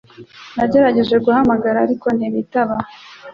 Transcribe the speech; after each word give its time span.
Nagerageje 0.55 1.15
guhamagara 1.25 1.77
ariko 1.85 2.07
ntibitaba 2.17 2.75